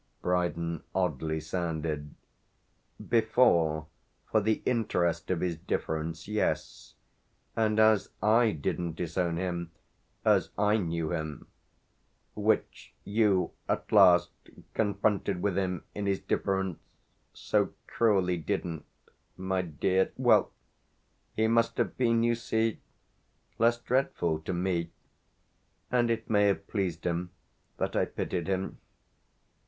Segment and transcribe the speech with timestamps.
[0.23, 2.15] Brydon oddly sounded.
[3.07, 3.85] "Before,
[4.31, 6.95] for the interest of his difference yes.
[7.55, 9.69] And as I didn't disown him,
[10.25, 11.45] as I knew him
[12.33, 14.31] which you at last,
[14.73, 16.79] confronted with him in his difference,
[17.35, 18.85] so cruelly didn't,
[19.37, 20.51] my dear, well,
[21.35, 22.79] he must have been, you see,
[23.59, 24.89] less dreadful to me.
[25.91, 27.29] And it may have pleased him
[27.77, 28.79] that I pitied him."